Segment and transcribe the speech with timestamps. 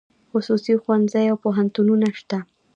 [0.31, 2.37] خصوصي ښوونځي او پوهنتونونه شته